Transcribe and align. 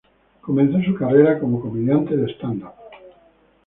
Comenzó 0.41 0.81
su 0.81 0.95
carrera 0.95 1.37
como 1.39 1.61
comediante 1.61 2.17
de 2.17 2.33
stand-up. 2.33 2.71